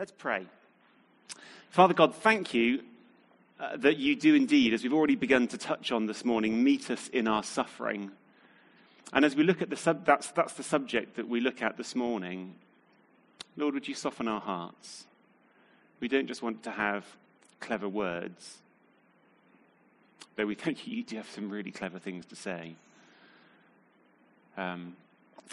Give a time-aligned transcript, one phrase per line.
[0.00, 0.46] Let's pray.
[1.68, 2.84] Father God, thank you
[3.60, 6.90] uh, that you do indeed, as we've already begun to touch on this morning, meet
[6.90, 8.10] us in our suffering.
[9.12, 11.76] And as we look at the sub, that's, that's the subject that we look at
[11.76, 12.54] this morning.
[13.58, 15.04] Lord, would you soften our hearts?
[16.00, 17.04] We don't just want to have
[17.60, 18.56] clever words,
[20.34, 22.74] though we think you do have some really clever things to say.
[24.56, 24.96] Um,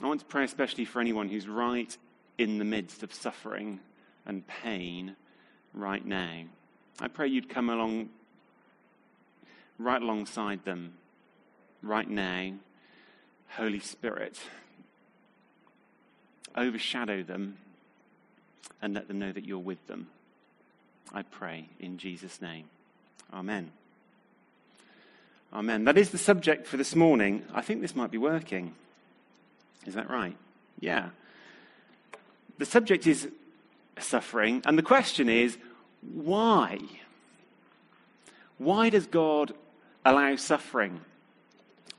[0.01, 1.97] I want to pray especially for anyone who's right
[2.37, 3.81] in the midst of suffering
[4.27, 5.15] and pain
[5.73, 6.43] right now.
[6.99, 8.09] I pray you'd come along
[9.79, 10.93] right alongside them
[11.81, 12.53] right now.
[13.49, 14.37] Holy Spirit,
[16.55, 17.57] overshadow them
[18.81, 20.07] and let them know that you're with them.
[21.13, 22.65] I pray in Jesus' name.
[23.33, 23.71] Amen.
[25.53, 25.85] Amen.
[25.85, 27.43] That is the subject for this morning.
[27.53, 28.75] I think this might be working.
[29.85, 30.35] Is that right?
[30.79, 31.09] Yeah.
[32.57, 33.29] The subject is
[33.99, 35.57] suffering, and the question is
[36.01, 36.79] why?
[38.57, 39.53] Why does God
[40.05, 41.01] allow suffering?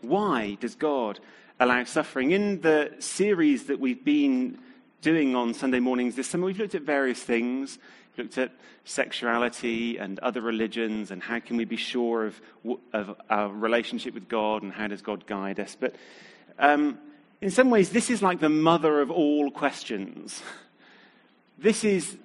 [0.01, 1.21] Why does God
[1.61, 2.31] allow suffering?
[2.33, 4.59] In the series that we've been
[5.03, 7.79] doing on Sunday mornings this summer, we've looked at various things.
[8.17, 8.53] We've looked at
[8.85, 12.41] sexuality and other religions and how can we be sure of,
[12.93, 15.77] of our relationship with God and how does God guide us.
[15.79, 15.95] But
[16.59, 16.99] um,
[17.41, 20.43] in some ways, this is like the mother of all questions.
[21.59, 22.17] This is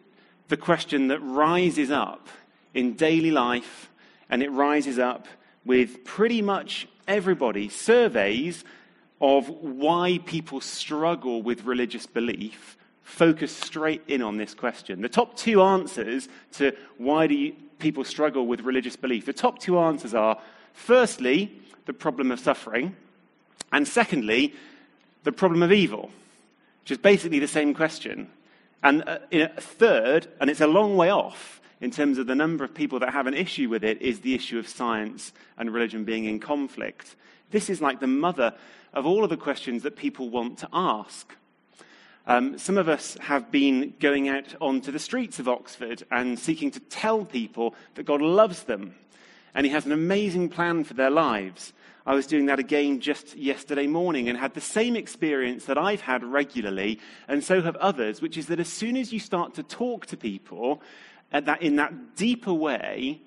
[0.47, 2.27] the question that rises up
[2.75, 3.89] in daily life,
[4.29, 5.25] and it rises up
[5.65, 7.67] with pretty much everybody.
[7.67, 8.63] Surveys
[9.19, 15.01] of why people struggle with religious belief focus straight in on this question.
[15.01, 19.59] The top two answers to why do you, people struggle with religious belief, the top
[19.59, 20.39] two answers are
[20.73, 21.51] firstly,
[21.85, 22.95] the problem of suffering,
[23.71, 24.53] and secondly,
[25.23, 26.11] the problem of evil,
[26.81, 28.29] which is basically the same question.
[28.83, 32.63] And uh, a third, and it's a long way off in terms of the number
[32.63, 36.03] of people that have an issue with it, is the issue of science and religion
[36.03, 37.15] being in conflict.
[37.51, 38.53] This is like the mother
[38.93, 41.35] of all of the questions that people want to ask.
[42.25, 46.71] Um, some of us have been going out onto the streets of Oxford and seeking
[46.71, 48.95] to tell people that God loves them
[49.53, 51.73] and He has an amazing plan for their lives.
[52.05, 56.01] I was doing that again just yesterday morning and had the same experience that I've
[56.01, 59.63] had regularly, and so have others, which is that as soon as you start to
[59.63, 60.81] talk to people
[61.31, 63.21] that, in that deeper way,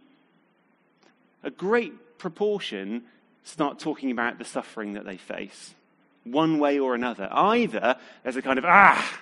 [1.42, 3.04] a great proportion
[3.44, 5.74] start talking about the suffering that they face,
[6.24, 7.28] one way or another.
[7.30, 9.20] Either there's a kind of, ah,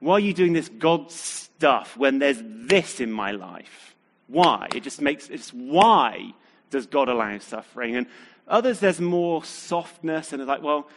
[0.00, 3.94] why are you doing this God stuff when there's this in my life?
[4.26, 4.68] Why?
[4.74, 6.34] It just makes, it's why
[6.70, 7.96] does God allow suffering?
[7.96, 8.06] And
[8.50, 10.88] Others, there's more softness, and it's like, well,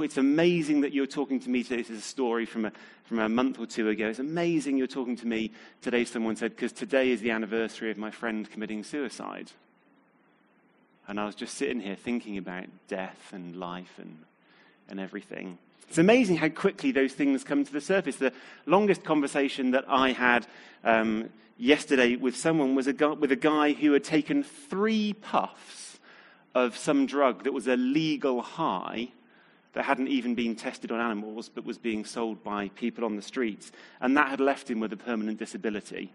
[0.00, 1.76] it's amazing that you're talking to me today.
[1.76, 2.72] This is a story from a,
[3.04, 4.08] from a month or two ago.
[4.08, 5.52] It's amazing you're talking to me
[5.82, 9.52] today, someone said, because today is the anniversary of my friend committing suicide.
[11.06, 14.18] And I was just sitting here thinking about death and life and,
[14.88, 15.58] and everything.
[15.88, 18.16] It's amazing how quickly those things come to the surface.
[18.16, 18.32] The
[18.66, 20.44] longest conversation that I had
[20.82, 25.89] um, yesterday with someone was a with a guy who had taken three puffs
[26.54, 29.08] of some drug that was a legal high
[29.72, 33.22] that hadn't even been tested on animals but was being sold by people on the
[33.22, 33.70] streets.
[34.00, 36.12] And that had left him with a permanent disability.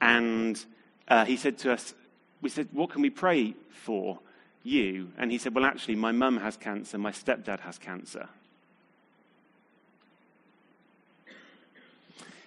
[0.00, 0.62] And
[1.08, 1.94] uh, he said to us,
[2.42, 4.18] We said, What can we pray for
[4.62, 5.10] you?
[5.18, 8.28] And he said, Well, actually, my mum has cancer, my stepdad has cancer.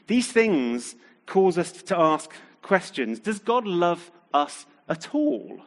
[0.08, 0.96] These things
[1.26, 2.32] cause us to ask
[2.62, 5.62] questions Does God love us at all?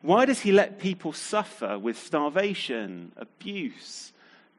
[0.00, 4.12] Why does he let people suffer with starvation, abuse,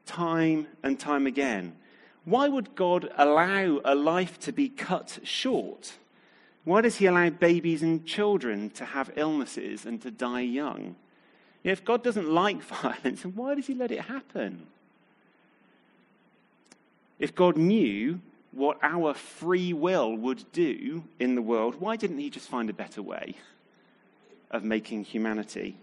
[0.06, 1.76] time and time again?
[2.24, 5.94] Why would God allow a life to be cut short?
[6.64, 10.96] Why does he allow babies and children to have illnesses and to die young?
[11.64, 14.66] If God doesn't like violence, then why does he let it happen?
[17.18, 18.20] If God knew
[18.52, 22.74] what our free will would do in the world, why didn't he just find a
[22.74, 23.36] better way?
[24.50, 25.76] of making humanity?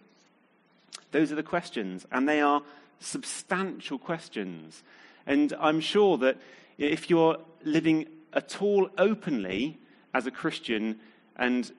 [1.11, 2.61] Those are the questions, and they are
[2.99, 4.83] substantial questions.
[5.25, 6.37] And I'm sure that
[6.77, 9.77] if you're living at all openly
[10.13, 10.99] as a Christian
[11.35, 11.71] and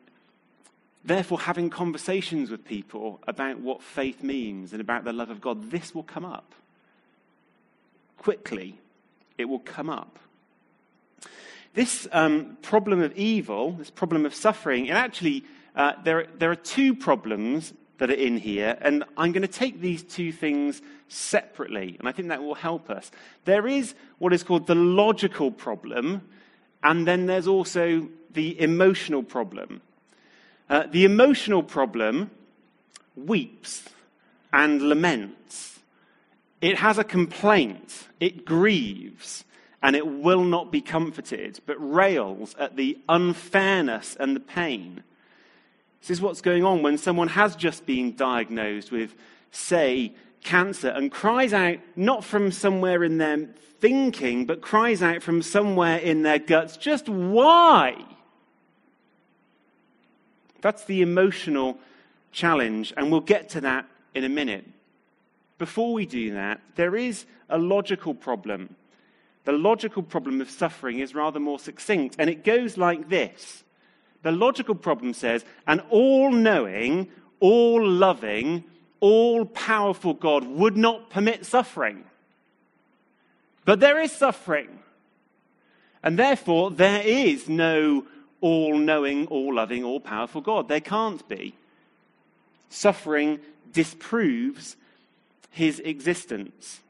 [1.05, 5.71] therefore having conversations with people about what faith means and about the love of God,
[5.71, 6.55] this will come up.
[8.19, 8.79] Quickly,
[9.37, 10.19] it will come up.
[11.75, 15.45] This um, problem of evil, this problem of suffering, it actually
[15.79, 19.81] uh, there, there are two problems that are in here, and I'm going to take
[19.81, 23.11] these two things separately, and I think that will help us.
[23.45, 26.29] There is what is called the logical problem,
[26.83, 29.81] and then there's also the emotional problem.
[30.69, 32.31] Uh, the emotional problem
[33.17, 33.85] weeps
[34.53, 35.79] and laments.
[36.61, 39.45] It has a complaint, it grieves,
[39.81, 45.05] and it will not be comforted, but rails at the unfairness and the pain.
[46.01, 49.15] This is what's going on when someone has just been diagnosed with,
[49.51, 53.49] say, cancer and cries out not from somewhere in their
[53.81, 57.97] thinking, but cries out from somewhere in their guts, just why?
[60.61, 61.79] That's the emotional
[62.33, 64.65] challenge, and we'll get to that in a minute.
[65.59, 68.77] Before we do that, there is a logical problem.
[69.45, 73.65] The logical problem of suffering is rather more succinct, and it goes like this.
[74.23, 77.09] The logical problem says, an all knowing,
[77.41, 78.65] all loving,
[79.01, 82.05] all powerful God would not permit suffering.
[83.65, 84.81] But there is suffering.
[86.03, 88.07] And therefore, there is no
[88.41, 90.69] all knowing, all loving, all powerful God.
[90.69, 91.55] There can't be.
[92.71, 93.41] Suffering
[93.73, 94.77] disproves
[95.51, 96.81] his existence.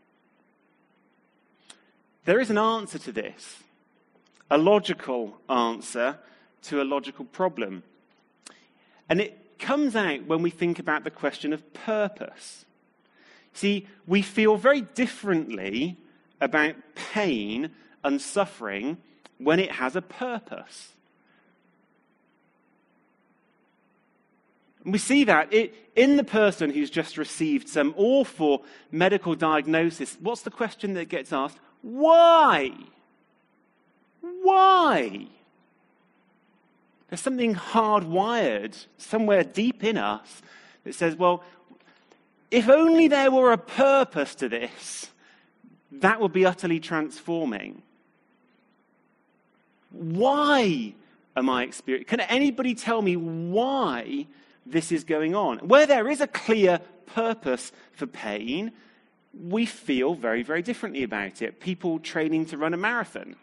[2.24, 3.56] There is an answer to this,
[4.50, 6.18] a logical answer
[6.62, 7.82] to a logical problem.
[9.08, 12.64] And it comes out when we think about the question of purpose.
[13.52, 15.96] See, we feel very differently
[16.40, 17.70] about pain
[18.04, 18.98] and suffering
[19.38, 20.92] when it has a purpose.
[24.84, 30.16] And we see that it, in the person who's just received some awful medical diagnosis.
[30.20, 31.58] What's the question that gets asked?
[31.82, 32.72] Why?
[34.20, 35.26] Why?
[37.08, 40.42] There's something hardwired somewhere deep in us
[40.84, 41.42] that says, well,
[42.50, 45.10] if only there were a purpose to this,
[45.90, 47.82] that would be utterly transforming.
[49.90, 50.94] Why
[51.34, 52.08] am I experiencing?
[52.08, 54.26] Can anybody tell me why
[54.66, 55.58] this is going on?
[55.58, 58.72] Where there is a clear purpose for pain,
[59.48, 61.60] we feel very, very differently about it.
[61.60, 63.36] People training to run a marathon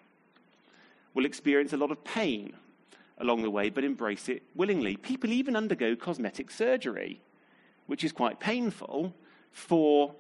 [1.15, 2.53] will experience a lot of pain
[3.17, 4.97] along the way, but embrace it willingly.
[4.97, 7.21] People even undergo cosmetic surgery,
[7.88, 9.13] which is quite painful
[9.51, 10.15] for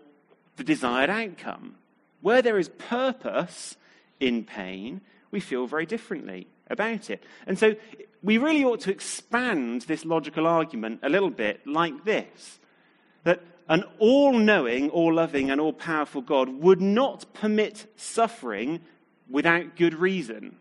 [0.55, 1.75] the desired outcome.
[2.21, 3.75] Where there is purpose
[4.19, 5.01] in pain,
[5.31, 7.23] we feel very differently about it.
[7.45, 7.75] And so
[8.23, 12.59] we really ought to expand this logical argument a little bit like this
[13.23, 18.79] that an all knowing, all loving, and all powerful God would not permit suffering
[19.29, 20.57] without good reason.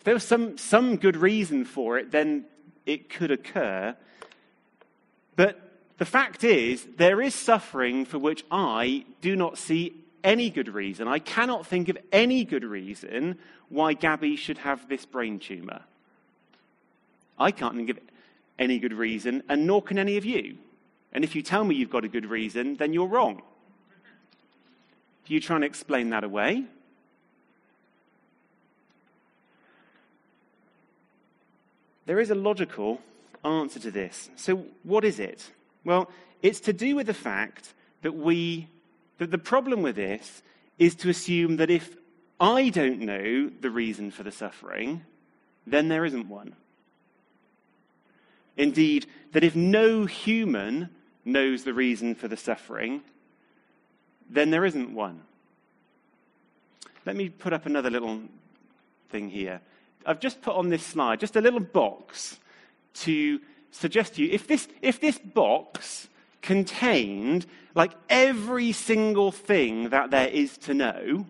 [0.00, 2.46] If there was some, some good reason for it, then
[2.86, 3.94] it could occur.
[5.36, 5.60] But
[5.98, 9.92] the fact is, there is suffering for which I do not see
[10.24, 11.06] any good reason.
[11.06, 13.36] I cannot think of any good reason
[13.68, 15.82] why Gabby should have this brain tumor.
[17.38, 17.98] I can't think of
[18.58, 20.56] any good reason, and nor can any of you.
[21.12, 23.42] And if you tell me you've got a good reason, then you're wrong.
[25.28, 26.64] Are you try and explain that away?
[32.10, 33.00] There is a logical
[33.44, 34.30] answer to this.
[34.34, 35.48] So, what is it?
[35.84, 36.10] Well,
[36.42, 37.72] it's to do with the fact
[38.02, 38.66] that we,
[39.18, 40.42] that the problem with this
[40.76, 41.94] is to assume that if
[42.40, 45.02] I don't know the reason for the suffering,
[45.68, 46.56] then there isn't one.
[48.56, 50.88] Indeed, that if no human
[51.24, 53.02] knows the reason for the suffering,
[54.28, 55.22] then there isn't one.
[57.06, 58.22] Let me put up another little
[59.10, 59.60] thing here.
[60.06, 62.38] I've just put on this slide just a little box
[62.94, 63.40] to
[63.70, 66.08] suggest to you if this, if this box
[66.42, 71.26] contained like every single thing that there is to know,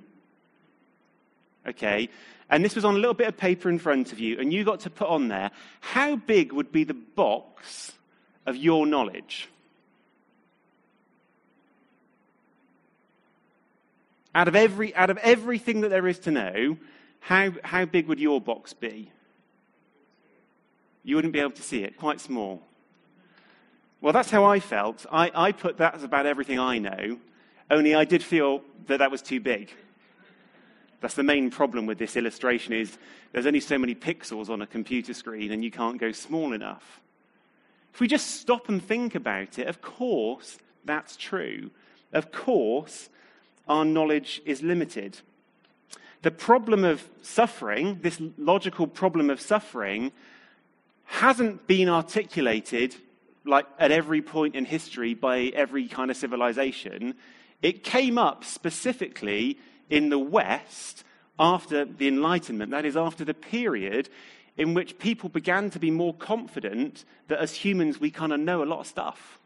[1.66, 2.08] okay,
[2.48, 4.64] and this was on a little bit of paper in front of you, and you
[4.64, 5.50] got to put on there,
[5.80, 7.92] how big would be the box
[8.46, 9.48] of your knowledge?
[14.34, 16.76] Out of, every, out of everything that there is to know,
[17.20, 19.10] how, how big would your box be?
[21.04, 22.62] You wouldn't be able to see it, quite small.
[24.00, 25.06] Well, that's how I felt.
[25.10, 27.18] I, I put that as about everything I know,
[27.70, 29.70] only I did feel that that was too big.
[31.00, 32.98] That's the main problem with this illustration is
[33.32, 37.00] there's only so many pixels on a computer screen and you can't go small enough.
[37.94, 41.70] If we just stop and think about it, of course that's true.
[42.12, 43.08] Of course
[43.68, 45.18] our knowledge is limited.
[46.22, 50.12] The problem of suffering, this logical problem of suffering,
[51.04, 52.94] hasn't been articulated
[53.44, 57.14] like at every point in history by every kind of civilization.
[57.62, 59.58] It came up specifically
[59.88, 61.04] in the West
[61.38, 64.08] after the Enlightenment, that is, after the period
[64.56, 68.62] in which people began to be more confident that as humans we kind of know
[68.62, 69.38] a lot of stuff.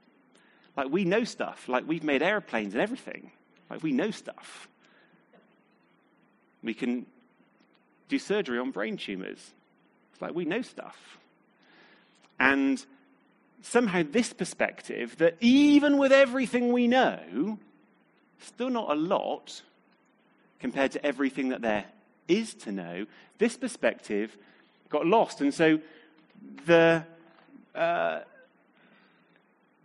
[0.76, 3.30] Like we know stuff, like we've made airplanes and everything.
[3.70, 4.68] Like we know stuff.
[6.64, 7.06] We can
[8.08, 9.52] do surgery on brain tumors.
[10.12, 11.18] It's like we know stuff.
[12.40, 12.84] And
[13.62, 17.58] somehow this perspective that even with everything we know,
[18.40, 19.62] still not a lot
[20.58, 21.84] compared to everything that there
[22.28, 23.06] is to know,
[23.38, 24.36] this perspective
[24.88, 25.40] got lost.
[25.40, 25.78] And so
[26.66, 27.04] the
[27.74, 28.20] uh,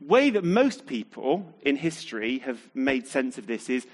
[0.01, 3.85] way that most people in history have made sense of this is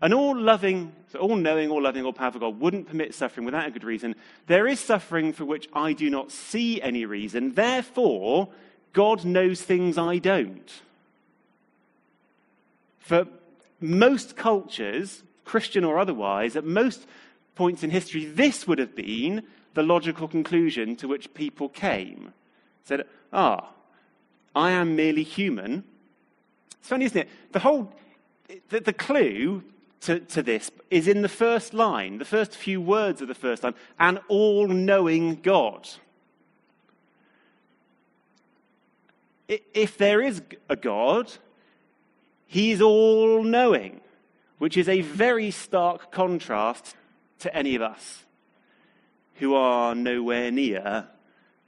[0.00, 3.70] an all loving, all knowing, all loving, all powerful God wouldn't permit suffering without a
[3.70, 4.14] good reason.
[4.46, 7.54] There is suffering for which I do not see any reason.
[7.54, 8.48] Therefore,
[8.92, 10.70] God knows things I don't.
[12.98, 13.26] For
[13.80, 17.06] most cultures, Christian or otherwise, at most
[17.54, 19.42] points in history, this would have been
[19.74, 22.32] the logical conclusion to which people came.
[22.84, 23.68] Said, ah,
[24.54, 25.84] I am merely human.
[26.78, 27.28] It's funny, isn't it?
[27.52, 27.92] The whole,
[28.68, 29.62] the, the clue
[30.04, 33.62] to, to this is in the first line, the first few words of the first
[33.62, 35.88] line, an all knowing God.
[39.48, 41.30] If there is a God,
[42.46, 44.00] he is all knowing,
[44.58, 46.94] which is a very stark contrast
[47.40, 48.24] to any of us
[49.34, 51.08] who are nowhere near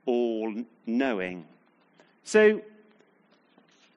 [0.05, 0.55] all
[0.87, 1.47] knowing.
[2.23, 2.61] So,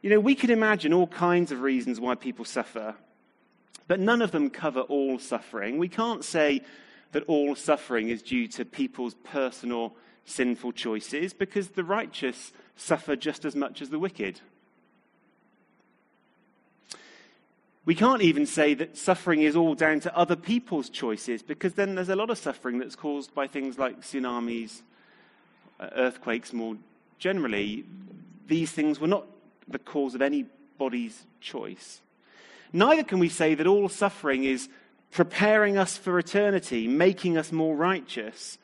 [0.01, 2.95] you know, we can imagine all kinds of reasons why people suffer,
[3.89, 5.79] but none of them cover all suffering.
[5.79, 6.61] We can't say
[7.11, 13.45] that all suffering is due to people's personal sinful choices because the righteous suffer just
[13.45, 14.41] as much as the wicked.
[17.83, 21.95] We can't even say that suffering is all down to other people's choices because then
[21.95, 24.83] there's a lot of suffering that's caused by things like tsunamis,
[25.79, 26.77] uh, earthquakes more
[27.17, 27.85] generally.
[28.45, 29.25] These things were not
[29.67, 32.01] the cause of anybody's choice.
[32.71, 34.69] Neither can we say that all suffering is
[35.11, 38.57] preparing us for eternity, making us more righteous,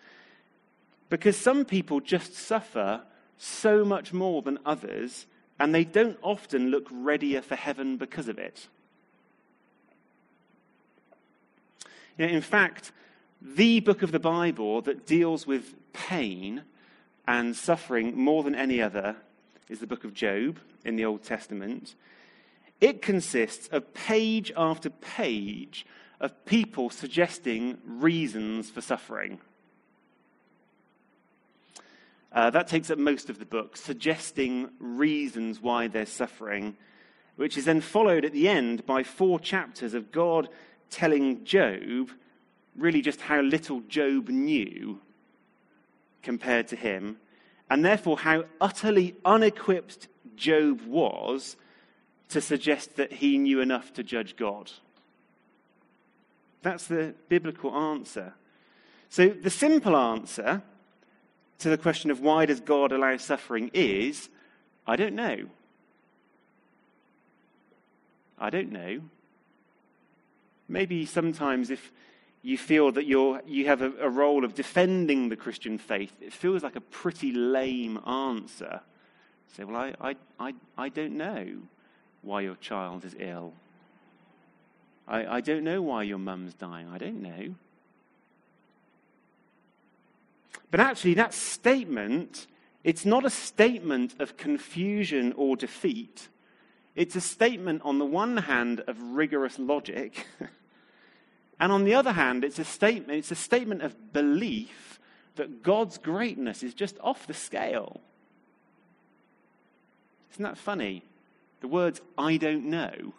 [1.10, 3.02] because some people just suffer
[3.38, 5.26] so much more than others,
[5.60, 8.68] and they don't often look readier for heaven because of it.
[12.18, 12.92] You know, in fact,
[13.42, 16.64] the book of the Bible that deals with pain
[17.28, 19.16] and suffering more than any other
[19.68, 21.96] is the book of Job in the Old Testament.
[22.82, 25.86] It consists of page after page
[26.20, 29.40] of people suggesting reasons for suffering.
[32.32, 36.76] Uh, that takes up most of the book, suggesting reasons why they're suffering,
[37.38, 40.50] which is then followed at the end by four chapters of God
[40.90, 42.10] telling Job
[42.76, 45.00] really just how little Job knew
[46.24, 47.18] compared to him,
[47.70, 51.56] and therefore how utterly unequipped Job was
[52.30, 54.72] to suggest that he knew enough to judge God.
[56.62, 58.34] That's the biblical answer.
[59.10, 60.64] So, the simple answer
[61.60, 64.30] to the question of why does God allow suffering is
[64.88, 65.46] I don't know.
[68.38, 69.02] I don't know.
[70.68, 71.92] Maybe sometimes if
[72.42, 76.34] you feel that you're, you have a, a role of defending the Christian faith, it
[76.34, 78.82] feels like a pretty lame answer.
[79.56, 81.62] Say, well, I, I, I, I don't know
[82.26, 83.54] why your child is ill.
[85.08, 86.90] I, I don't know why your mum's dying.
[86.92, 87.56] I don't know.
[90.72, 92.48] But actually, that statement,
[92.84, 96.28] it's not a statement of confusion or defeat.
[96.96, 100.26] It's a statement, on the one hand, of rigorous logic,
[101.60, 105.00] and on the other hand, it's a statement, it's a statement of belief
[105.36, 108.00] that God's greatness is just off the scale.
[110.34, 111.04] Isn't that funny?
[111.66, 113.16] The words, I don't know,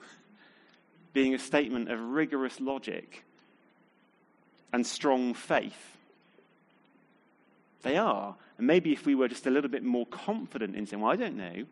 [1.13, 3.25] being a statement of rigorous logic
[4.73, 5.97] and strong faith.
[7.83, 8.37] They are.
[8.57, 11.17] And maybe if we were just a little bit more confident in saying, well, I
[11.17, 11.65] don't know,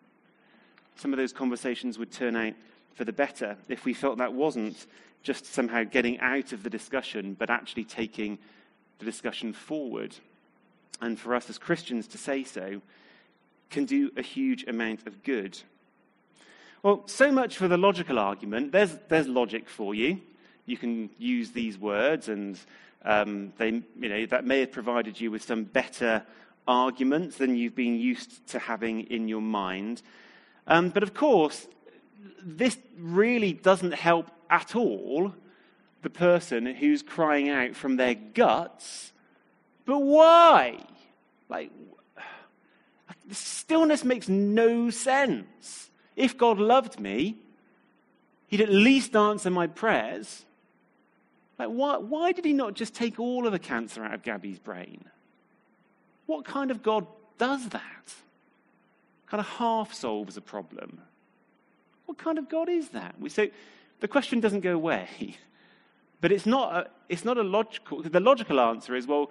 [0.97, 2.54] some of those conversations would turn out
[2.97, 4.88] for the better if we felt that wasn't
[5.23, 8.37] just somehow getting out of the discussion, but actually taking
[8.99, 10.16] the discussion forward.
[11.00, 12.83] And for us as Christians to say so
[13.71, 15.57] can do a huge amount of good.
[16.85, 18.71] Well, so much for the logical argument.
[18.71, 20.21] There's, there's logic for you.
[20.67, 22.59] You can use these words, and
[23.07, 26.23] um, they, you know, that may have provided you with some better
[26.69, 30.03] arguments than you've been used to having in your mind.
[30.67, 31.67] Um, but of course,
[32.45, 35.33] this really doesn't help at all
[36.03, 39.14] the person who's crying out from their guts,
[39.87, 40.85] but why?
[41.49, 41.71] Like,
[43.31, 45.88] stillness makes no sense.
[46.16, 47.37] If God loved me,
[48.47, 50.44] He'd at least answer my prayers.
[51.59, 54.59] Like, why, why did He not just take all of the cancer out of Gabby's
[54.59, 55.04] brain?
[56.26, 57.06] What kind of God
[57.38, 58.14] does that?
[59.26, 61.00] Kind of half solves a problem.
[62.06, 63.14] What kind of God is that?
[63.28, 63.50] Say
[64.00, 65.37] the question doesn't go away,
[66.21, 68.02] but it's not a, it's not a logical.
[68.02, 69.30] The logical answer is well,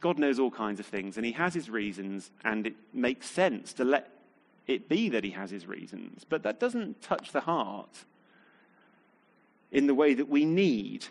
[0.00, 3.72] God knows all kinds of things, and He has His reasons, and it makes sense
[3.74, 4.08] to let
[4.66, 6.24] it be that He has His reasons.
[6.28, 8.04] But that doesn't touch the heart
[9.70, 11.06] in the way that we need.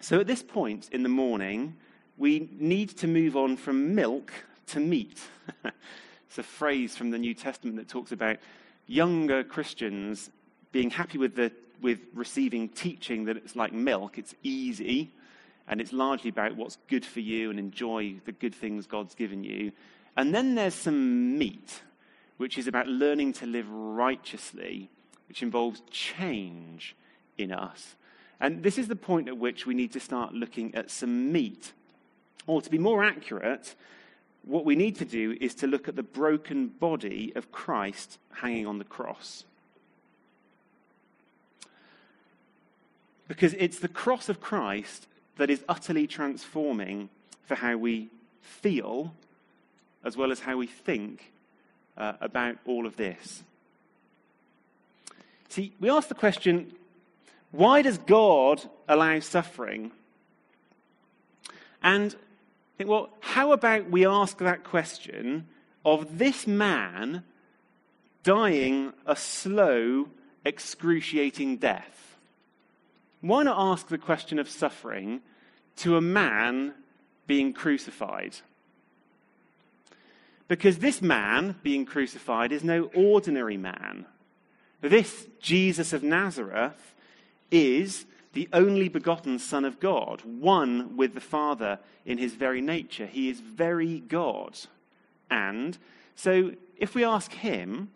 [0.00, 1.76] So at this point in the morning,
[2.16, 4.32] we need to move on from milk
[4.68, 5.18] to meat.
[5.64, 8.38] it's a phrase from the New Testament that talks about
[8.86, 10.30] younger Christians
[10.72, 15.10] being happy with, the, with receiving teaching that it's like milk, it's easy,
[15.68, 19.44] and it's largely about what's good for you and enjoy the good things God's given
[19.44, 19.72] you.
[20.16, 21.82] And then there's some meat,
[22.38, 24.88] which is about learning to live righteously,
[25.28, 26.96] which involves change
[27.36, 27.96] in us.
[28.40, 31.72] And this is the point at which we need to start looking at some meat.
[32.46, 33.74] Or to be more accurate,
[34.44, 38.66] what we need to do is to look at the broken body of Christ hanging
[38.66, 39.44] on the cross.
[43.26, 47.10] Because it's the cross of Christ that is utterly transforming
[47.44, 48.08] for how we
[48.40, 49.12] feel
[50.04, 51.32] as well as how we think
[51.98, 53.42] uh, about all of this.
[55.48, 56.72] See, we ask the question
[57.50, 59.90] why does God allow suffering?
[61.82, 65.46] And I think, well, how about we ask that question
[65.84, 67.24] of this man
[68.22, 70.08] dying a slow,
[70.44, 72.18] excruciating death?
[73.20, 75.22] Why not ask the question of suffering
[75.76, 76.74] to a man
[77.26, 78.36] being crucified?
[80.48, 84.06] Because this man being crucified is no ordinary man.
[84.80, 86.94] This Jesus of Nazareth
[87.50, 93.06] is the only begotten Son of God, one with the Father in his very nature.
[93.06, 94.58] He is very God.
[95.30, 95.76] And
[96.14, 97.90] so if we ask him,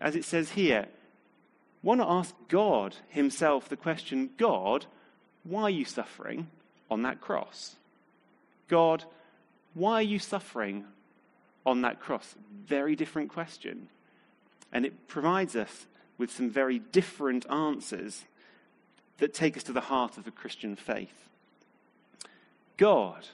[0.00, 0.86] as it says here,
[1.80, 4.86] why not ask God himself the question God,
[5.44, 6.48] why are you suffering
[6.90, 7.76] on that cross?
[8.68, 9.04] God,
[9.74, 10.84] why are you suffering
[11.66, 12.34] on that cross?
[12.66, 13.88] Very different question.
[14.72, 15.86] And it provides us
[16.18, 18.24] with some very different answers
[19.18, 21.28] that take us to the heart of the Christian faith.
[22.76, 23.28] God,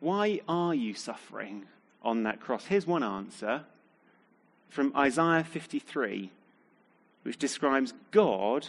[0.00, 1.66] why are you suffering
[2.02, 2.66] on that cross?
[2.66, 3.62] Here's one answer
[4.68, 6.30] from Isaiah 53,
[7.22, 8.68] which describes God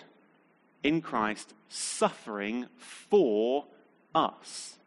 [0.84, 3.66] in Christ suffering for
[4.14, 4.78] us.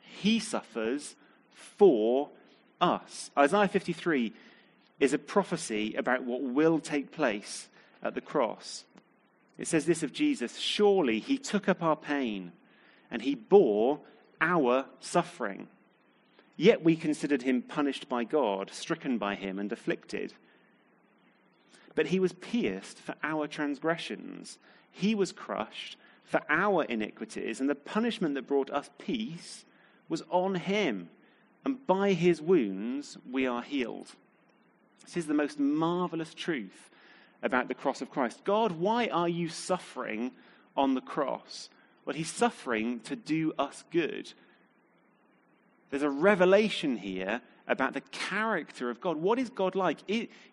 [0.00, 1.14] He suffers
[1.50, 2.30] for
[2.82, 3.30] us.
[3.38, 4.32] Isaiah 53
[5.00, 7.68] is a prophecy about what will take place
[8.02, 8.84] at the cross.
[9.56, 12.52] It says this of Jesus Surely he took up our pain
[13.10, 14.00] and he bore
[14.40, 15.68] our suffering.
[16.56, 20.34] Yet we considered him punished by God, stricken by him, and afflicted.
[21.94, 24.58] But he was pierced for our transgressions,
[24.90, 29.64] he was crushed for our iniquities, and the punishment that brought us peace
[30.08, 31.08] was on him,
[31.64, 34.08] and by his wounds we are healed.
[35.04, 36.90] This is the most marvelous truth
[37.42, 38.44] about the cross of Christ.
[38.44, 40.30] God, why are you suffering
[40.76, 41.68] on the cross?
[42.04, 44.32] Well, he's suffering to do us good.
[45.90, 49.16] There's a revelation here about the character of God.
[49.16, 49.98] What is God like?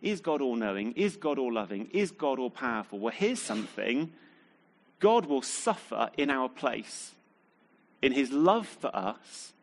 [0.02, 0.93] Is God all knowing?
[0.93, 1.89] Is God all loving?
[1.91, 3.00] Is God all powerful?
[3.00, 4.12] Well, here's something
[5.00, 7.13] God will suffer in our place.
[8.02, 9.54] In his love for us,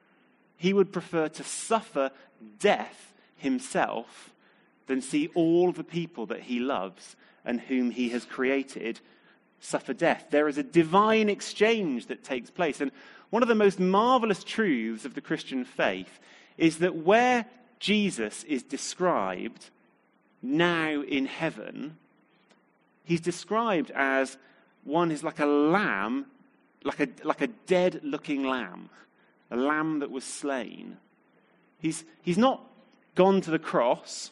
[0.56, 2.10] he would prefer to suffer
[2.58, 4.30] death himself
[4.86, 9.00] than see all the people that he loves and whom he has created
[9.60, 10.26] suffer death.
[10.30, 12.80] There is a divine exchange that takes place.
[12.80, 12.90] And
[13.30, 16.18] one of the most marvelous truths of the Christian faith
[16.56, 17.46] is that where
[17.78, 19.70] Jesus is described
[20.42, 21.96] now in heaven,
[23.04, 24.36] he's described as
[24.84, 26.26] one who's like a lamb,
[26.84, 28.88] like a, like a dead looking lamb,
[29.50, 30.96] a lamb that was slain.
[31.78, 32.62] He's, he's not
[33.14, 34.30] gone to the cross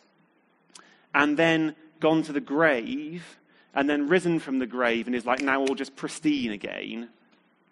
[1.15, 3.39] and then gone to the grave
[3.75, 7.09] and then risen from the grave and is like now all just pristine again,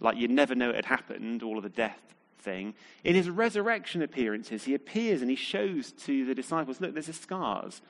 [0.00, 2.00] like you never know it had happened, all of the death
[2.38, 2.74] thing.
[3.04, 7.12] In his resurrection appearances, he appears and he shows to the disciples, look, there's the
[7.12, 7.80] scars.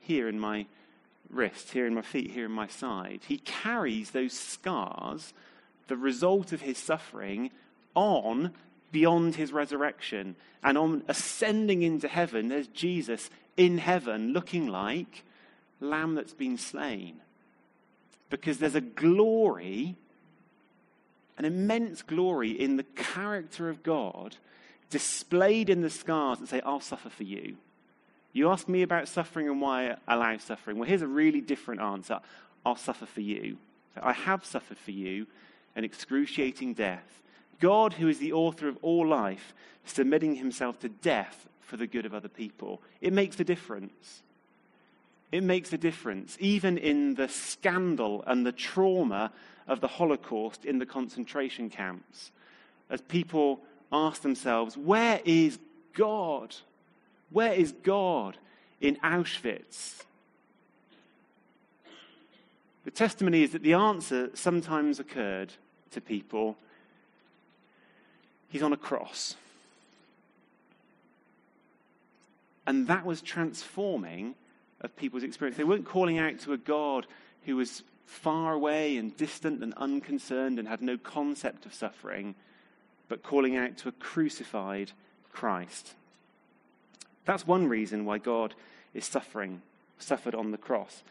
[0.00, 0.66] here in my
[1.28, 3.20] wrist, here in my feet, here in my side.
[3.28, 5.32] He carries those scars,
[5.86, 7.50] the result of his suffering,
[7.94, 8.52] on
[8.92, 10.36] beyond his resurrection.
[10.62, 15.24] And on ascending into heaven, there's Jesus in heaven looking like
[15.80, 17.20] lamb that's been slain.
[18.28, 19.96] Because there's a glory,
[21.38, 24.36] an immense glory in the character of God
[24.90, 27.56] displayed in the scars that say, I'll suffer for you.
[28.32, 30.78] You ask me about suffering and why I allow suffering.
[30.78, 32.20] Well, here's a really different answer
[32.64, 33.56] I'll suffer for you.
[34.00, 35.26] I have suffered for you
[35.74, 37.22] an excruciating death.
[37.60, 42.06] God, who is the author of all life, submitting himself to death for the good
[42.06, 42.80] of other people.
[43.00, 44.22] It makes a difference.
[45.30, 49.30] It makes a difference, even in the scandal and the trauma
[49.68, 52.32] of the Holocaust in the concentration camps.
[52.88, 53.60] As people
[53.92, 55.58] ask themselves, where is
[55.94, 56.56] God?
[57.30, 58.36] Where is God
[58.80, 60.02] in Auschwitz?
[62.84, 65.52] The testimony is that the answer sometimes occurred
[65.92, 66.56] to people.
[68.50, 69.36] He's on a cross.
[72.66, 74.34] And that was transforming
[74.80, 75.56] of people's experience.
[75.56, 77.06] They weren't calling out to a God
[77.46, 82.34] who was far away and distant and unconcerned and had no concept of suffering,
[83.08, 84.92] but calling out to a crucified
[85.32, 85.94] Christ.
[87.24, 88.54] That's one reason why God
[88.94, 89.62] is suffering,
[89.98, 91.02] suffered on the cross.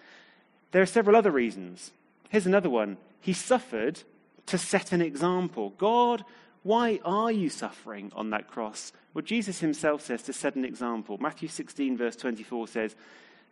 [0.72, 1.92] There are several other reasons.
[2.30, 2.98] Here's another one.
[3.22, 4.04] He suffered
[4.48, 5.74] to set an example.
[5.78, 6.24] God,
[6.64, 8.92] why are you suffering on that cross?
[9.14, 11.18] Well, Jesus himself says to set an example.
[11.18, 12.96] Matthew 16, verse 24 says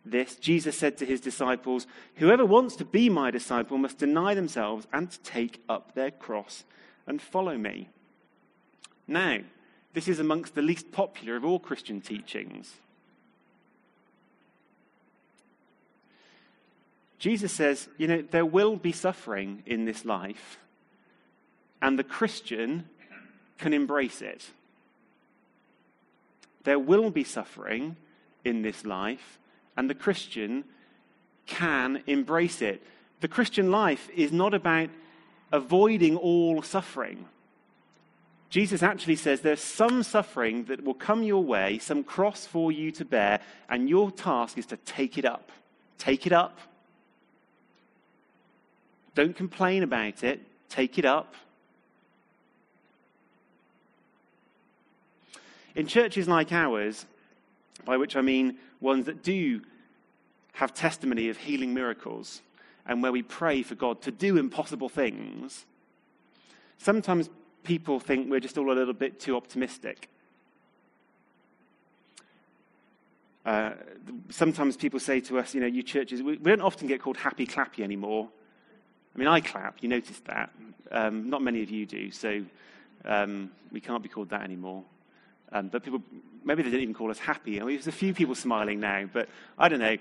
[0.04, 4.86] this Jesus said to his disciples, Whoever wants to be my disciple must deny themselves
[4.92, 6.64] and take up their cross
[7.06, 7.88] and follow me.
[9.06, 9.38] Now,
[9.94, 12.74] this is amongst the least popular of all Christian teachings.
[17.18, 20.58] Jesus says, you know, there will be suffering in this life,
[21.82, 22.88] and the Christian
[23.58, 24.48] can embrace it.
[26.64, 27.96] There will be suffering
[28.44, 29.38] in this life,
[29.76, 30.64] and the Christian
[31.46, 32.82] can embrace it.
[33.20, 34.90] The Christian life is not about
[35.52, 37.26] avoiding all suffering.
[38.50, 42.90] Jesus actually says there's some suffering that will come your way, some cross for you
[42.92, 45.50] to bear, and your task is to take it up.
[45.98, 46.58] Take it up.
[49.14, 50.40] Don't complain about it.
[50.68, 51.34] Take it up.
[55.78, 57.06] In churches like ours,
[57.84, 59.60] by which I mean ones that do
[60.54, 62.42] have testimony of healing miracles
[62.84, 65.66] and where we pray for God to do impossible things,
[66.78, 67.30] sometimes
[67.62, 70.08] people think we're just all a little bit too optimistic.
[73.46, 73.70] Uh,
[74.30, 77.18] sometimes people say to us, you know, you churches, we, we, don't often get called
[77.18, 78.28] happy clappy anymore.
[79.14, 80.50] I mean, I clap, you noticed that.
[80.90, 82.42] Um, not many of you do, so
[83.04, 84.82] um, we can't be called that anymore.
[85.52, 86.02] Um, but people,
[86.44, 87.60] maybe they didn't even call us happy.
[87.60, 89.96] I mean, there's a few people smiling now, but I don't know.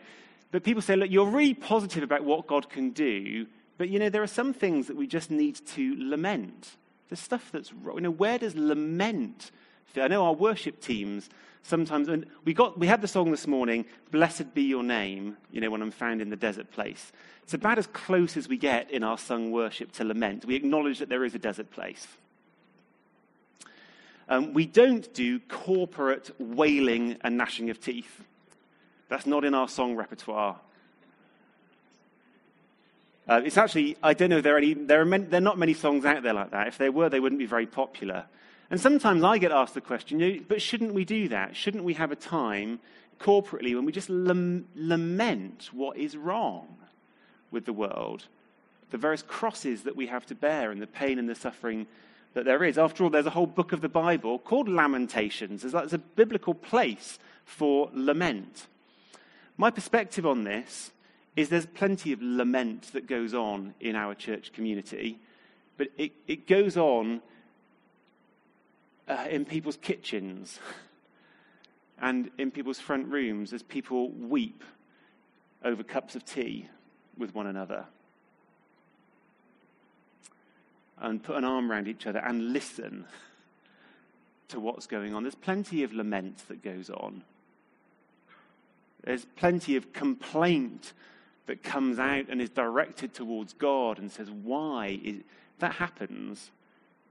[0.52, 4.10] But people say, look, you're really positive about what God can do, but you know,
[4.10, 6.78] there are some things that we just need to lament.
[7.10, 7.96] There's stuff that's wrong.
[7.96, 9.52] You know, where does lament
[9.86, 10.04] fit?
[10.04, 11.30] I know our worship teams
[11.64, 15.62] sometimes, and we, got, we had the song this morning, Blessed Be Your Name, you
[15.62, 17.12] know, when I'm found in the desert place.
[17.44, 20.46] It's about as close as we get in our sung worship to lament.
[20.46, 22.08] We acknowledge that there is a desert place.
[24.30, 28.24] Um, we don't do corporate wailing and gnashing of teeth.
[29.10, 30.58] That's not in our song repertoire.
[33.28, 35.42] Uh, it's actually, I don't know if there are any, there are, many, there are
[35.42, 36.68] not many songs out there like that.
[36.68, 38.26] If there were, they wouldn't be very popular.
[38.70, 41.56] And sometimes I get asked the question, you know, but shouldn't we do that?
[41.56, 42.80] Shouldn't we have a time
[43.20, 46.68] corporately when we just lament what is wrong
[47.52, 48.26] with the world?
[48.92, 51.88] The various crosses that we have to bear and the pain and the suffering
[52.38, 52.78] that there is.
[52.78, 55.64] After all, there's a whole book of the Bible called Lamentations.
[55.64, 58.68] There's a biblical place for lament.
[59.58, 60.92] My perspective on this
[61.36, 65.18] is there's plenty of lament that goes on in our church community,
[65.78, 67.24] but it, it goes on
[69.08, 70.60] uh, in people's kitchens
[72.00, 74.64] and in people's front rooms as people weep
[75.66, 76.70] over cups of tea
[77.18, 77.88] with one another
[81.00, 83.06] and put an arm around each other and listen
[84.50, 85.24] to what's going on.
[85.24, 87.24] There's plenty of lament that goes on.
[89.04, 90.94] There's plenty of complaint
[91.46, 95.00] that comes out and is directed towards God and says, Why?
[95.04, 95.18] Is,
[95.60, 96.52] that happens.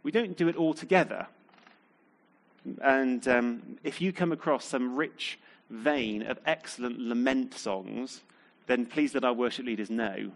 [0.03, 1.27] We don't do it all together.
[2.83, 5.38] And um, if you come across some rich
[5.70, 8.22] vein of excellent lament songs,
[8.66, 10.31] then please let our worship leaders know.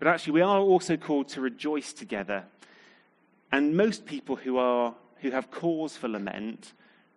[0.00, 2.44] But actually, we are also called to rejoice together.
[3.52, 6.72] And most people who, are, who have cause for lament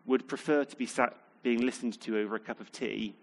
[0.06, 3.16] would prefer to be sat being listened to over a cup of tea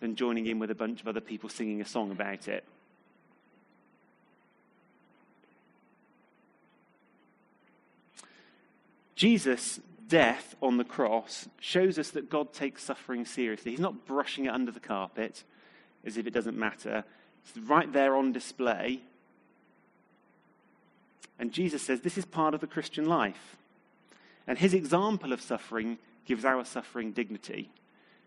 [0.00, 2.64] than joining in with a bunch of other people singing a song about it.
[9.14, 13.70] Jesus' death on the cross shows us that God takes suffering seriously.
[13.70, 15.42] He's not brushing it under the carpet
[16.04, 17.02] as if it doesn't matter.
[17.46, 19.00] It's right there on display.
[21.38, 23.56] And Jesus says this is part of the Christian life.
[24.46, 27.70] And his example of suffering gives our suffering dignity.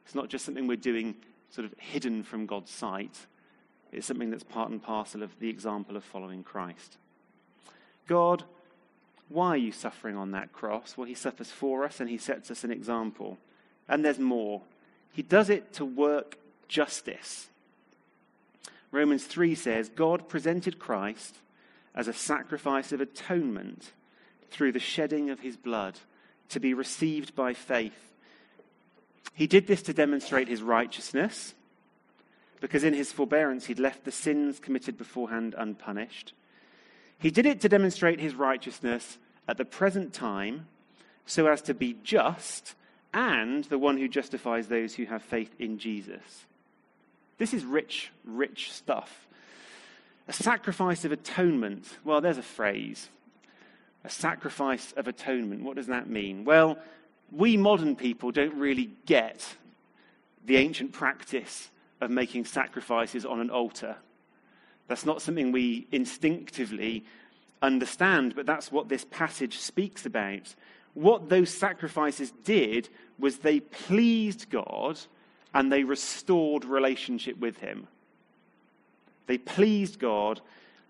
[0.05, 1.15] It's not just something we're doing
[1.49, 3.25] sort of hidden from God's sight,
[3.91, 6.97] it's something that's part and parcel of the example of following Christ.
[8.07, 8.43] God
[9.29, 10.97] why are you suffering on that cross?
[10.97, 13.37] Well, he suffers for us and he sets us an example.
[13.87, 14.61] And there's more.
[15.13, 17.47] He does it to work justice.
[18.91, 21.37] Romans 3 says, God presented Christ
[21.93, 23.91] as a sacrifice of atonement
[24.49, 25.99] through the shedding of his blood
[26.49, 28.13] to be received by faith.
[29.33, 31.53] He did this to demonstrate his righteousness,
[32.59, 36.33] because in his forbearance he'd left the sins committed beforehand unpunished.
[37.19, 40.67] He did it to demonstrate his righteousness at the present time
[41.25, 42.75] so as to be just
[43.13, 46.45] and the one who justifies those who have faith in Jesus.
[47.39, 49.27] This is rich, rich stuff.
[50.27, 51.97] A sacrifice of atonement.
[52.03, 53.09] Well, there's a phrase.
[54.03, 55.63] A sacrifice of atonement.
[55.63, 56.45] What does that mean?
[56.45, 56.77] Well,
[57.31, 59.55] we modern people don't really get
[60.45, 61.69] the ancient practice
[62.01, 63.95] of making sacrifices on an altar.
[64.87, 67.05] That's not something we instinctively
[67.61, 70.55] understand, but that's what this passage speaks about.
[70.93, 74.99] What those sacrifices did was they pleased God
[75.53, 77.87] and they restored relationship with Him.
[79.27, 80.41] They pleased God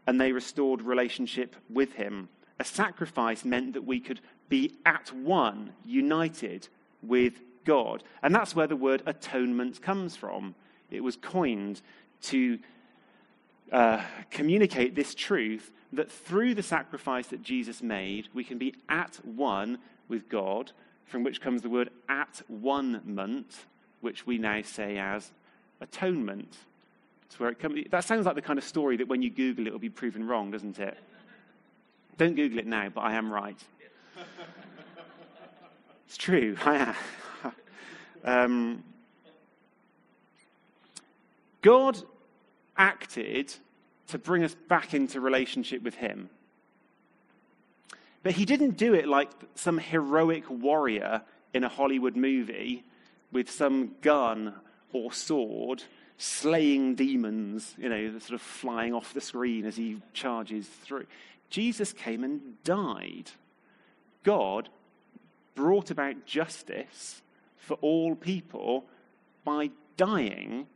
[0.08, 2.30] and they restored relationship with Him.
[2.60, 4.20] A sacrifice meant that we could
[4.50, 6.68] be at one, united
[7.02, 7.34] with
[7.66, 8.04] God.
[8.24, 10.56] And that's where the word atonement comes from.
[10.90, 11.82] It was coined
[12.24, 12.60] to
[13.72, 19.20] uh, communicate this truth that through the sacrifice that Jesus made, we can be at
[19.24, 20.72] one with God,
[21.06, 23.56] from which comes the word at-one-ment,
[24.02, 25.32] which we now say as
[25.82, 26.58] atonement.
[27.38, 29.80] Where it that sounds like the kind of story that when you Google it will
[29.80, 30.98] be proven wrong, doesn't it?
[32.18, 33.58] Don't Google it now, but I am right.
[36.06, 36.76] it's true, I
[37.44, 37.54] am.
[38.26, 38.84] um,
[41.62, 41.98] God
[42.76, 43.54] acted
[44.08, 46.30] to bring us back into relationship with Him.
[48.22, 51.22] But He didn't do it like some heroic warrior
[51.54, 52.84] in a Hollywood movie
[53.32, 54.54] with some gun
[54.92, 55.84] or sword
[56.18, 61.06] slaying demons, you know, sort of flying off the screen as he charges through.
[61.50, 63.32] Jesus came and died.
[64.24, 64.70] God
[65.56, 67.22] brought about justice
[67.58, 68.86] for all people
[69.44, 70.68] by dying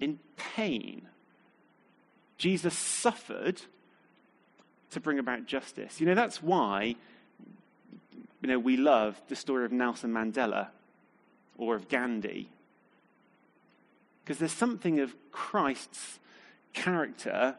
[0.00, 1.02] in pain.
[2.36, 3.62] Jesus suffered
[4.90, 6.00] to bring about justice.
[6.00, 6.96] You know, that's why
[8.42, 10.68] you know, we love the story of Nelson Mandela
[11.60, 12.48] or of Gandhi.
[14.24, 16.18] Because there's something of Christ's
[16.72, 17.54] character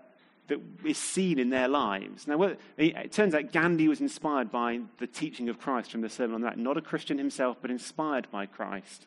[0.47, 2.27] that is seen in their lives.
[2.27, 6.35] Now, it turns out Gandhi was inspired by the teaching of Christ from the Sermon
[6.35, 6.57] on the Mount.
[6.57, 9.05] Not a Christian himself, but inspired by Christ.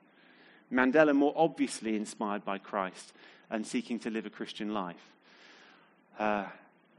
[0.73, 3.13] Mandela, more obviously inspired by Christ
[3.51, 5.13] and seeking to live a Christian life.
[6.19, 6.45] Uh,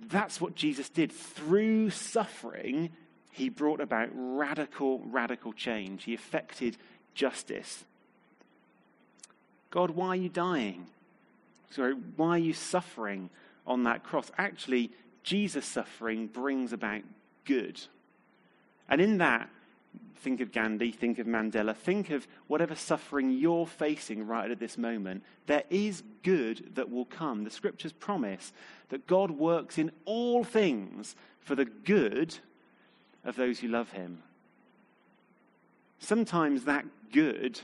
[0.01, 1.11] that's what Jesus did.
[1.11, 2.91] Through suffering,
[3.31, 6.03] he brought about radical, radical change.
[6.03, 6.77] He effected
[7.15, 7.85] justice.
[9.71, 10.87] God, why are you dying?
[11.71, 13.29] Sorry, why are you suffering
[13.65, 14.31] on that cross?
[14.37, 14.91] Actually,
[15.23, 17.01] Jesus' suffering brings about
[17.45, 17.81] good.
[18.87, 19.49] And in that,
[20.17, 24.77] think of Gandhi, think of Mandela, think of whatever suffering you're facing right at this
[24.77, 25.23] moment.
[25.47, 27.43] There is good that will come.
[27.43, 28.53] The scriptures promise
[28.89, 32.37] that God works in all things for the good
[33.23, 34.21] of those who love him.
[35.99, 37.59] Sometimes that good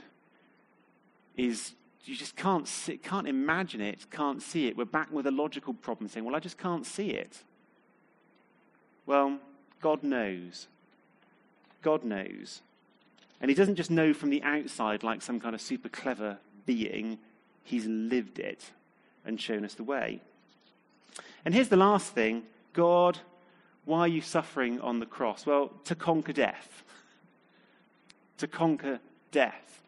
[1.36, 4.76] is you just can't see, can't imagine it, can't see it.
[4.76, 7.42] We're back with a logical problem saying, well, I just can't see it.
[9.06, 9.38] Well,
[9.80, 10.66] God knows.
[11.82, 12.60] God knows.
[13.40, 17.18] And he doesn't just know from the outside like some kind of super clever being,
[17.64, 18.70] he's lived it
[19.24, 20.20] and shown us the way.
[21.44, 23.18] And here's the last thing God,
[23.84, 25.44] why are you suffering on the cross?
[25.44, 26.84] Well, to conquer death.
[28.42, 28.98] To conquer
[29.30, 29.80] death.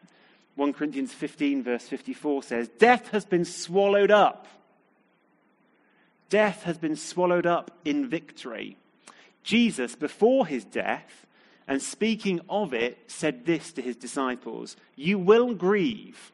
[0.55, 4.47] 1 Corinthians 15, verse 54 says, Death has been swallowed up.
[6.29, 8.77] Death has been swallowed up in victory.
[9.43, 11.25] Jesus, before his death,
[11.67, 16.31] and speaking of it, said this to his disciples You will grieve,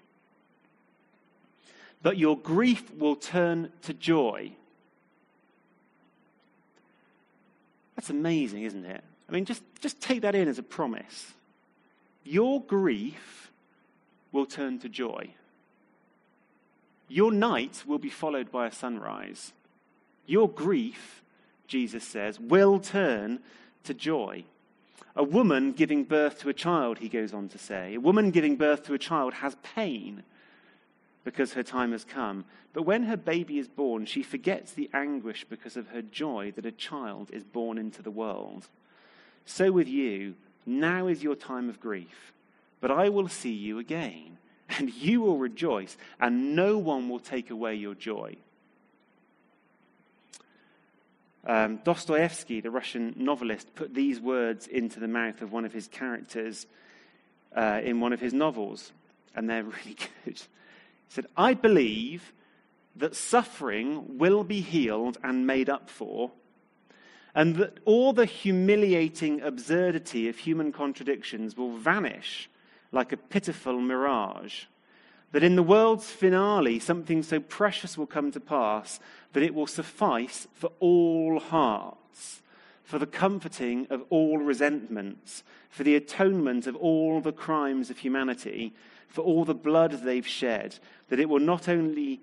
[2.03, 4.51] but your grief will turn to joy.
[7.95, 9.03] That's amazing, isn't it?
[9.27, 11.33] I mean, just, just take that in as a promise.
[12.23, 13.51] Your grief
[14.31, 15.33] will turn to joy.
[17.07, 19.53] Your night will be followed by a sunrise.
[20.25, 21.23] Your grief,
[21.67, 23.39] Jesus says, will turn
[23.83, 24.45] to joy.
[25.15, 28.55] A woman giving birth to a child, he goes on to say, a woman giving
[28.55, 30.23] birth to a child has pain
[31.23, 32.45] because her time has come.
[32.73, 36.65] But when her baby is born, she forgets the anguish because of her joy that
[36.65, 38.69] a child is born into the world.
[39.45, 42.33] So with you, now is your time of grief,
[42.79, 44.37] but I will see you again,
[44.77, 48.35] and you will rejoice, and no one will take away your joy.
[51.45, 55.87] Um, Dostoevsky, the Russian novelist, put these words into the mouth of one of his
[55.87, 56.67] characters
[57.55, 58.91] uh, in one of his novels,
[59.35, 60.37] and they're really good.
[60.37, 62.31] He said, I believe
[62.95, 66.31] that suffering will be healed and made up for,
[67.33, 72.49] and that all the humiliating absurdity of human contradictions will vanish
[72.91, 74.65] like a pitiful mirage.
[75.31, 78.99] That in the world's finale, something so precious will come to pass
[79.31, 82.41] that it will suffice for all hearts,
[82.83, 88.73] for the comforting of all resentments, for the atonement of all the crimes of humanity,
[89.07, 92.19] for all the blood they've shed, that it will not only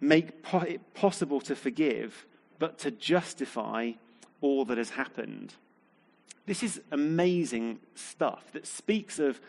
[0.00, 2.26] make it possible to forgive,
[2.58, 3.92] but to justify
[4.40, 5.54] all that has happened.
[6.46, 9.40] This is amazing stuff that speaks of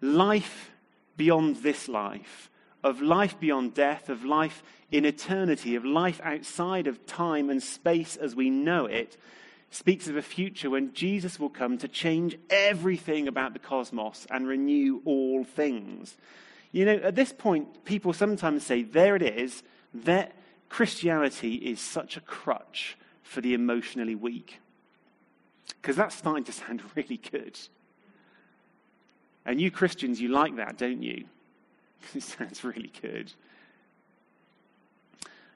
[0.00, 0.70] life
[1.16, 2.50] beyond this life,
[2.84, 8.16] of life beyond death, of life in eternity, of life outside of time and space
[8.16, 9.16] as we know it,
[9.70, 14.46] speaks of a future when Jesus will come to change everything about the cosmos and
[14.46, 16.16] renew all things.
[16.72, 19.62] You know, at this point, people sometimes say, there it is,
[19.94, 20.34] that
[20.72, 24.58] Christianity is such a crutch for the emotionally weak.
[25.80, 27.58] Because that's starting to sound really good.
[29.44, 31.24] And you Christians, you like that, don't you?
[32.14, 33.32] it sounds really good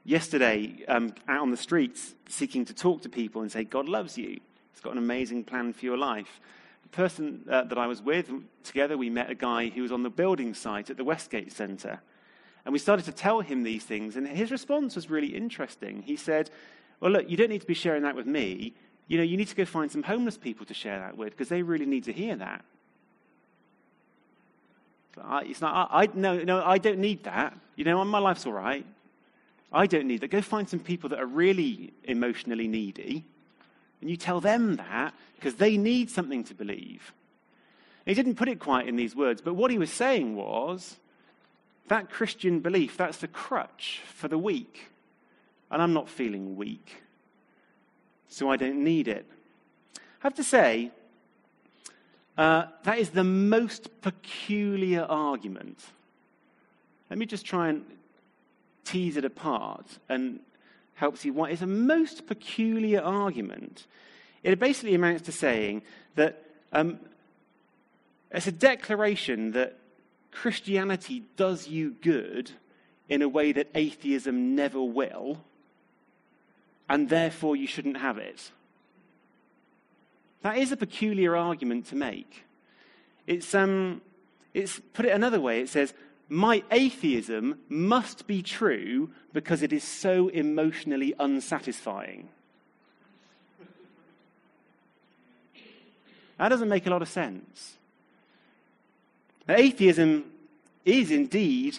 [0.07, 4.17] yesterday um, out on the streets seeking to talk to people and say, God loves
[4.17, 4.39] you.
[4.73, 6.41] He's got an amazing plan for your life.
[6.85, 8.31] The person uh, that I was with,
[8.63, 12.01] together, we met a guy who was on the building site at the Westgate Centre.
[12.67, 16.03] And we started to tell him these things, and his response was really interesting.
[16.03, 16.51] He said,
[16.99, 18.75] Well, look, you don't need to be sharing that with me.
[19.07, 21.49] You know, you need to go find some homeless people to share that with because
[21.49, 22.65] they really need to hear that.
[25.43, 27.57] It's not, I, I, no, no, I don't need that.
[27.77, 28.85] You know, my life's all right.
[29.73, 30.33] I don't need that.
[30.33, 33.25] Go find some people that are really emotionally needy,
[34.01, 37.13] and you tell them that because they need something to believe.
[38.05, 40.97] he didn't put it quite in these words, but what he was saying was
[41.88, 44.90] that Christian belief, that's the crutch for the weak.
[45.70, 47.03] And I'm not feeling weak,
[48.29, 49.27] so I don't need it.
[49.96, 50.90] I have to say,
[52.38, 55.85] uh, that is the most peculiar argument.
[57.11, 57.85] Let me just try and
[58.85, 60.40] tease it apart and
[60.94, 63.87] helps you what is a most peculiar argument.
[64.42, 65.83] It basically amounts to saying
[66.14, 66.99] that um,
[68.31, 69.79] it's a declaration that
[70.42, 72.51] Christianity does you good
[73.09, 75.42] in a way that atheism never will,
[76.90, 78.51] and therefore you shouldn't have it.
[80.42, 82.44] That is a peculiar argument to make.
[83.27, 84.03] It's, um,
[84.53, 85.94] it's put it another way, it says,
[86.29, 92.29] my atheism must be true because it is so emotionally unsatisfying.
[96.38, 97.79] That doesn't make a lot of sense.
[99.49, 100.25] Atheism
[100.85, 101.79] is indeed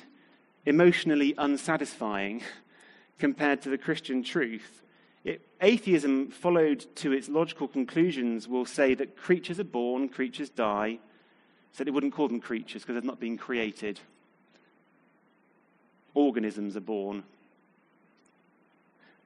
[0.65, 2.41] emotionally unsatisfying
[3.19, 4.83] compared to the Christian truth.
[5.23, 11.00] It, atheism, followed to its logical conclusions, will say that creatures are born, creatures die.
[11.73, 14.00] So they wouldn't call them creatures because they've not been created
[16.17, 17.23] organisms are born.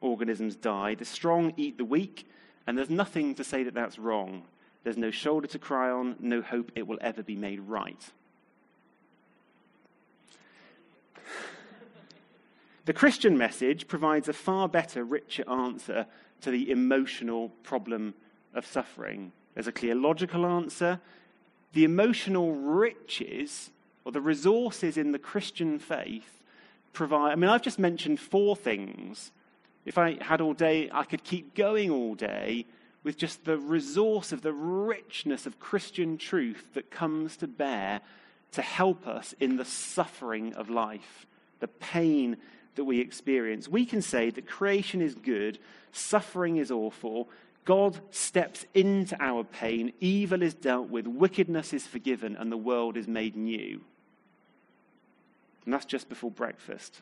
[0.02, 0.96] Organisms die.
[0.96, 2.30] The strong eat the weak,
[2.68, 4.44] and there's nothing to say that that's wrong.
[4.84, 8.12] There's no shoulder to cry on, no hope it will ever be made right.
[12.86, 16.08] The Christian message provides a far better, richer answer
[16.42, 18.16] to the emotional problem
[18.56, 19.32] of suffering.
[19.54, 21.00] There's a clear logical answer,
[21.74, 23.70] the emotional riches
[24.04, 26.42] or the resources in the Christian faith
[26.92, 27.34] provide.
[27.34, 29.32] I mean, I've just mentioned four things.
[29.86, 32.66] If I had all day, I could keep going all day
[33.04, 38.02] with just the resource of the richness of Christian truth that comes to bear
[38.54, 41.26] to help us in the suffering of life,
[41.60, 42.38] the pain
[42.76, 43.68] that we experience.
[43.68, 45.60] We can say that creation is good,
[45.92, 47.30] suffering is awful,
[47.64, 52.98] God steps into our pain, evil is dealt with, wickedness is forgiven, and the world
[52.98, 53.82] is made new.
[55.66, 57.02] And that's just before breakfast.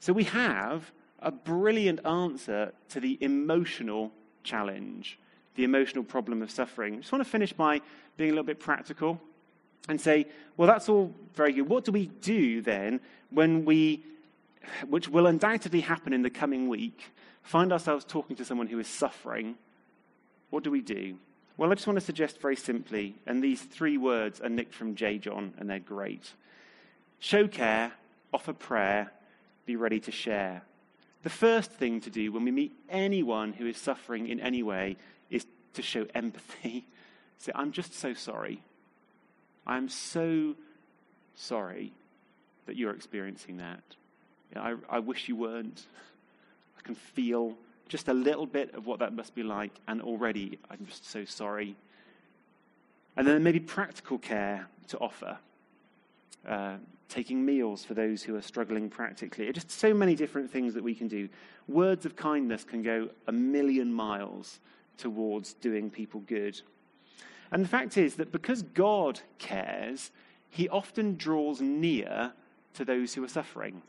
[0.00, 4.12] So we have a brilliant answer to the emotional
[4.44, 5.18] challenge,
[5.56, 6.94] the emotional problem of suffering.
[6.94, 7.80] I just want to finish by
[8.16, 9.20] being a little bit practical
[9.88, 11.68] and say, well, that's all very good.
[11.68, 13.00] What do we do then
[13.30, 14.04] when we,
[14.88, 17.02] which will undoubtedly happen in the coming week,
[17.42, 19.56] find ourselves talking to someone who is suffering?
[20.50, 21.16] What do we do?
[21.56, 24.94] Well, I just want to suggest very simply, and these three words are nicked from
[24.94, 25.18] J.
[25.18, 26.32] John, and they're great.
[27.18, 27.92] Show care,
[28.32, 29.10] offer prayer,
[29.64, 30.62] be ready to share.
[31.22, 34.96] The first thing to do when we meet anyone who is suffering in any way
[35.30, 36.86] is to show empathy.
[37.38, 38.62] Say, I'm just so sorry.
[39.66, 40.54] I'm so
[41.34, 41.92] sorry
[42.66, 43.82] that you're experiencing that.
[44.54, 45.86] I, I wish you weren't.
[46.78, 47.54] I can feel
[47.88, 51.24] just a little bit of what that must be like, and already I'm just so
[51.24, 51.76] sorry.
[53.16, 55.38] And then maybe practical care to offer.
[56.46, 56.76] Uh,
[57.08, 59.50] taking meals for those who are struggling practically.
[59.52, 61.28] Just so many different things that we can do.
[61.68, 64.60] Words of kindness can go a million miles
[64.98, 66.60] towards doing people good.
[67.50, 70.10] And the fact is that because God cares,
[70.50, 72.32] he often draws near
[72.74, 73.82] to those who are suffering.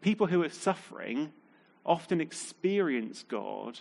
[0.00, 1.32] People who are suffering
[1.84, 3.80] often experience God,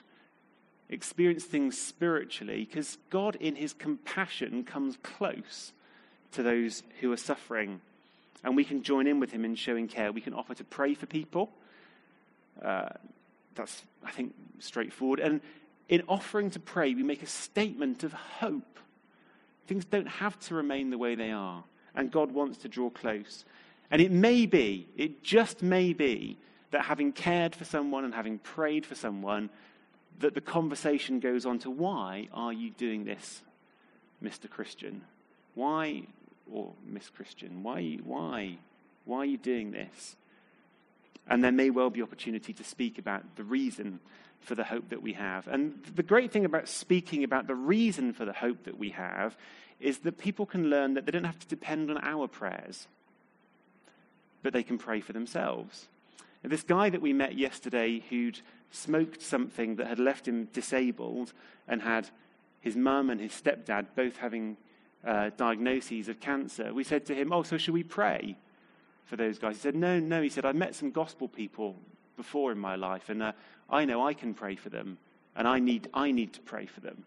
[0.89, 5.71] experience things spiritually, because God, in his compassion, comes close
[6.31, 7.81] to those who are suffering.
[8.43, 10.11] And we can join in with him in showing care.
[10.11, 11.49] We can offer to pray for people.
[12.61, 12.89] Uh,
[13.55, 15.19] that's, I think, straightforward.
[15.19, 15.41] And
[15.89, 18.79] in offering to pray, we make a statement of hope.
[19.67, 21.63] Things don't have to remain the way they are.
[21.95, 23.45] And God wants to draw close.
[23.91, 26.37] And it may be, it just may be,
[26.71, 29.49] that having cared for someone and having prayed for someone,
[30.19, 33.41] that the conversation goes on to why are you doing this,
[34.23, 34.49] Mr.
[34.49, 35.01] Christian?
[35.53, 36.03] Why,
[36.51, 38.57] or Miss Christian, why, why,
[39.05, 40.15] why are you doing this?
[41.27, 43.99] And there may well be opportunity to speak about the reason
[44.41, 45.47] for the hope that we have.
[45.47, 49.35] And the great thing about speaking about the reason for the hope that we have
[49.79, 52.87] is that people can learn that they don't have to depend on our prayers,
[54.43, 55.87] but they can pray for themselves.
[56.43, 58.39] This guy that we met yesterday who'd
[58.71, 61.33] smoked something that had left him disabled
[61.67, 62.09] and had
[62.61, 64.57] his mum and his stepdad both having
[65.05, 68.37] uh, diagnoses of cancer, we said to him, Oh, so should we pray
[69.05, 69.55] for those guys?
[69.55, 70.21] He said, No, no.
[70.21, 71.75] He said, I met some gospel people
[72.15, 73.31] before in my life, and uh,
[73.69, 74.97] I know I can pray for them,
[75.35, 77.03] and I need, I need to pray for them.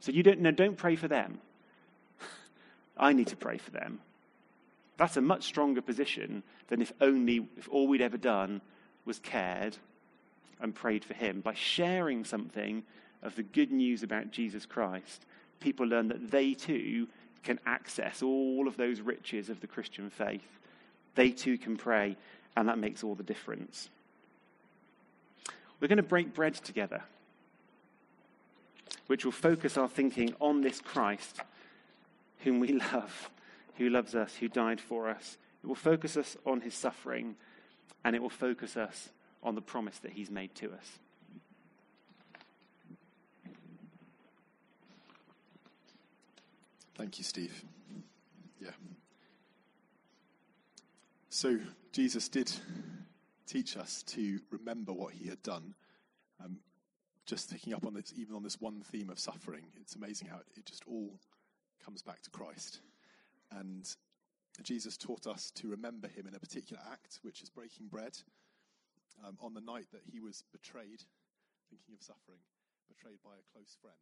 [0.00, 1.38] So you don't, no, don't pray for them.
[2.96, 4.00] I need to pray for them.
[4.96, 8.60] That's a much stronger position than if only, if all we'd ever done
[9.04, 9.76] was cared
[10.60, 11.40] and prayed for him.
[11.40, 12.82] By sharing something
[13.22, 15.24] of the good news about Jesus Christ,
[15.58, 17.08] people learn that they too
[17.42, 20.58] can access all of those riches of the Christian faith.
[21.14, 22.16] They too can pray,
[22.56, 23.88] and that makes all the difference.
[25.80, 27.02] We're going to break bread together,
[29.06, 31.40] which will focus our thinking on this Christ
[32.44, 33.30] whom we love,
[33.76, 35.38] who loves us, who died for us.
[35.62, 37.36] It will focus us on his suffering,
[38.04, 39.08] and it will focus us
[39.42, 40.98] on the promise that he's made to us.
[46.96, 47.64] Thank you, Steve.
[48.60, 48.70] Yeah.
[51.30, 51.58] So,
[51.92, 52.52] Jesus did
[53.50, 55.74] teach us to remember what he had done.
[56.42, 56.58] Um,
[57.26, 60.38] just picking up on this, even on this one theme of suffering, it's amazing how
[60.56, 61.18] it just all
[61.84, 62.80] comes back to Christ.
[63.50, 63.84] And
[64.62, 68.16] Jesus taught us to remember him in a particular act, which is breaking bread.
[69.26, 71.02] Um, on the night that he was betrayed,
[71.68, 72.40] thinking of suffering,
[72.88, 73.96] betrayed by a close friend.